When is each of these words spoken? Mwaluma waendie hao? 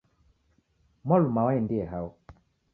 Mwaluma 1.09 1.45
waendie 1.49 1.87
hao? 1.95 2.11